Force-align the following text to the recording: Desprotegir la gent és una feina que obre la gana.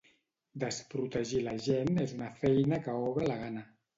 Desprotegir 0.61 1.41
la 1.47 1.53
gent 1.67 2.01
és 2.05 2.15
una 2.17 2.31
feina 2.39 2.81
que 2.87 2.97
obre 3.09 3.31
la 3.33 3.39
gana. 3.47 3.65